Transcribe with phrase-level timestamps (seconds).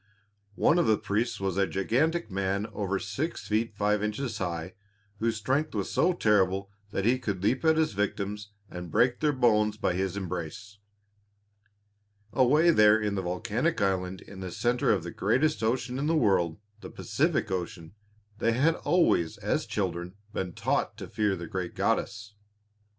[0.55, 4.73] One of the priests was a gigantic man over six feet five inches high,
[5.19, 9.31] whose strength was so terrible that he could leap at his victims and break their
[9.31, 10.79] bones by his embrace.
[12.33, 16.15] Away there in the volcanic island in the centre of the greatest ocean in the
[16.15, 17.93] world the Pacific Ocean
[18.39, 22.33] they had always as children been taught to fear the great goddess.